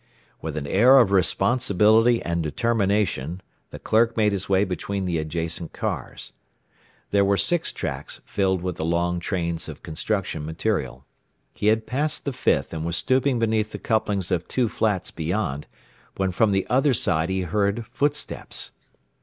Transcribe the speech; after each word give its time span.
With 0.41 0.57
an 0.57 0.65
air 0.65 0.97
of 0.97 1.11
responsibility 1.11 2.23
and 2.23 2.41
determination 2.41 3.39
the 3.69 3.77
clerk 3.77 4.17
made 4.17 4.31
his 4.31 4.49
way 4.49 4.63
between 4.63 5.05
the 5.05 5.19
adjacent 5.19 5.73
cars. 5.73 6.33
There 7.11 7.23
were 7.23 7.37
six 7.37 7.71
tracks 7.71 8.19
filled 8.25 8.63
with 8.63 8.77
the 8.77 8.83
long 8.83 9.19
trains 9.19 9.69
of 9.69 9.83
construction 9.83 10.43
material. 10.43 11.05
He 11.53 11.67
had 11.67 11.85
passed 11.85 12.25
the 12.25 12.33
fifth, 12.33 12.73
and 12.73 12.83
was 12.83 12.97
stooping 12.97 13.37
beneath 13.37 13.73
the 13.73 13.77
couplings 13.77 14.31
of 14.31 14.47
two 14.47 14.67
flats 14.69 15.11
beyond, 15.11 15.67
when 16.17 16.31
from 16.31 16.51
the 16.51 16.65
other 16.67 16.95
side 16.95 17.29
he 17.29 17.41
heard 17.41 17.85
footsteps. 17.85 18.71